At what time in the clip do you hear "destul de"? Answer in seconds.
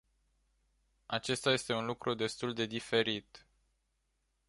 2.13-2.65